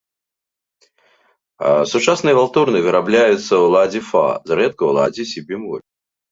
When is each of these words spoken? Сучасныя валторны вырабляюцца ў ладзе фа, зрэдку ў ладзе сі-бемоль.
Сучасныя 1.91 2.39
валторны 2.41 2.79
вырабляюцца 2.87 3.37
ў 3.37 3.63
ладзе 3.77 4.01
фа, 4.11 4.25
зрэдку 4.49 4.77
ў 4.87 4.91
ладзе 5.03 5.23
сі-бемоль. 5.37 5.83